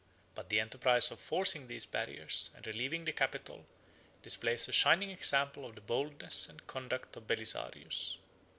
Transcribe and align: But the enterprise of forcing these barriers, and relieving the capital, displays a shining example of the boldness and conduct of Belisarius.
But 0.33 0.49
the 0.49 0.59
enterprise 0.59 1.11
of 1.11 1.19
forcing 1.19 1.67
these 1.67 1.85
barriers, 1.85 2.49
and 2.55 2.65
relieving 2.65 3.05
the 3.05 3.11
capital, 3.13 3.67
displays 4.23 4.67
a 4.67 4.71
shining 4.71 5.11
example 5.11 5.63
of 5.63 5.75
the 5.75 5.81
boldness 5.81 6.49
and 6.49 6.65
conduct 6.65 7.15
of 7.17 7.27
Belisarius. 7.27 8.17